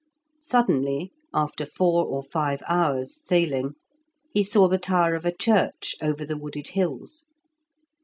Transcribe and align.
Suddenly, 0.39 1.11
after 1.31 1.63
four 1.63 2.03
or 2.07 2.23
five 2.23 2.63
hours, 2.67 3.21
sailing, 3.23 3.75
he 4.33 4.41
saw 4.41 4.67
the 4.67 4.79
tower 4.79 5.13
of 5.13 5.25
a 5.27 5.31
church 5.37 5.93
over 6.01 6.25
the 6.25 6.37
wooded 6.39 6.69
hills. 6.69 7.27